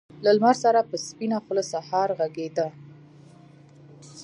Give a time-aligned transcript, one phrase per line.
[0.23, 2.67] له لمر سره په سپينه خــــوله سهار غــــــــږېده